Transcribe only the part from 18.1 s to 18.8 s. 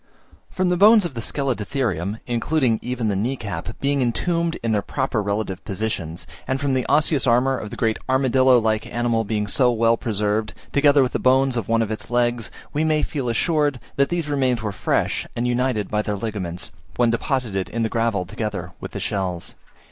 together